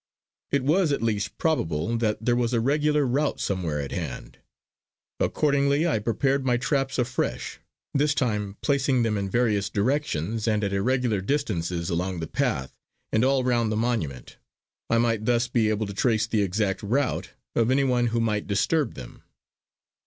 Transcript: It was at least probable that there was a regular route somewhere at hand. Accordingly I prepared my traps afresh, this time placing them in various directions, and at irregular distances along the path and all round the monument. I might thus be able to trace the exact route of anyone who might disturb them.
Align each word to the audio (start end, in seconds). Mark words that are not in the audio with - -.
It 0.51 0.63
was 0.63 0.91
at 0.91 1.03
least 1.03 1.37
probable 1.37 1.95
that 1.97 2.25
there 2.25 2.35
was 2.35 2.53
a 2.53 2.59
regular 2.59 3.05
route 3.05 3.39
somewhere 3.39 3.79
at 3.79 3.91
hand. 3.91 4.39
Accordingly 5.19 5.85
I 5.85 5.99
prepared 5.99 6.43
my 6.43 6.57
traps 6.57 6.97
afresh, 6.97 7.59
this 7.93 8.15
time 8.15 8.57
placing 8.63 9.03
them 9.03 9.15
in 9.15 9.29
various 9.29 9.69
directions, 9.69 10.47
and 10.47 10.63
at 10.63 10.73
irregular 10.73 11.21
distances 11.21 11.91
along 11.91 12.19
the 12.19 12.25
path 12.25 12.73
and 13.11 13.23
all 13.23 13.43
round 13.43 13.71
the 13.71 13.77
monument. 13.77 14.37
I 14.89 14.97
might 14.97 15.25
thus 15.25 15.47
be 15.47 15.69
able 15.69 15.85
to 15.85 15.93
trace 15.93 16.25
the 16.25 16.41
exact 16.41 16.81
route 16.81 17.29
of 17.53 17.69
anyone 17.69 18.07
who 18.07 18.19
might 18.19 18.47
disturb 18.47 18.95
them. 18.95 19.21